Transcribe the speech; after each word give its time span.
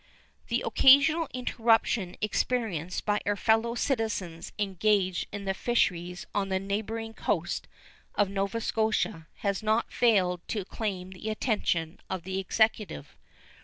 The 0.47 0.63
occasional 0.65 1.27
interruption 1.31 2.15
experienced 2.21 3.05
by 3.05 3.21
our 3.23 3.35
fellow 3.35 3.75
citizens 3.75 4.51
engaged 4.57 5.27
in 5.31 5.45
the 5.45 5.53
fisheries 5.53 6.25
on 6.33 6.49
the 6.49 6.59
neighboring 6.59 7.13
coast 7.13 7.67
of 8.15 8.27
Nova 8.27 8.61
Scotia 8.61 9.27
has 9.45 9.61
not 9.61 9.93
failed 9.93 10.41
to 10.47 10.65
claim 10.65 11.11
the 11.11 11.29
attention 11.29 11.99
of 12.09 12.23
the 12.23 12.39
Executive. 12.39 13.15